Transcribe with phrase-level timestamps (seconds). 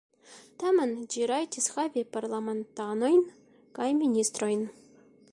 [0.61, 3.19] Tamen ĝi rajtis havi parlamentanojn
[3.79, 4.65] kaj ministrojn.